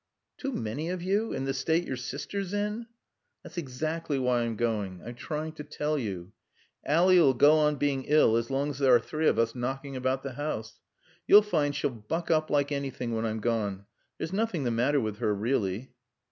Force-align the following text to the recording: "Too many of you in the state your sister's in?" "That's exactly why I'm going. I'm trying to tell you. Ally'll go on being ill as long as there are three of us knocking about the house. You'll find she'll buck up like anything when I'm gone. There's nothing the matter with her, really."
"Too 0.39 0.51
many 0.51 0.89
of 0.89 1.03
you 1.03 1.31
in 1.31 1.45
the 1.45 1.53
state 1.53 1.85
your 1.85 1.95
sister's 1.95 2.55
in?" 2.55 2.87
"That's 3.43 3.59
exactly 3.59 4.17
why 4.17 4.41
I'm 4.41 4.55
going. 4.55 4.99
I'm 5.05 5.13
trying 5.13 5.51
to 5.51 5.63
tell 5.63 5.95
you. 5.99 6.31
Ally'll 6.83 7.33
go 7.35 7.57
on 7.57 7.75
being 7.75 8.05
ill 8.05 8.35
as 8.35 8.49
long 8.49 8.71
as 8.71 8.79
there 8.79 8.95
are 8.95 8.99
three 8.99 9.27
of 9.27 9.37
us 9.37 9.53
knocking 9.53 9.95
about 9.95 10.23
the 10.23 10.31
house. 10.33 10.79
You'll 11.27 11.43
find 11.43 11.75
she'll 11.75 11.91
buck 11.91 12.31
up 12.31 12.49
like 12.49 12.71
anything 12.71 13.13
when 13.15 13.27
I'm 13.27 13.41
gone. 13.41 13.85
There's 14.17 14.33
nothing 14.33 14.63
the 14.63 14.71
matter 14.71 14.99
with 14.99 15.19
her, 15.19 15.35
really." 15.35 15.91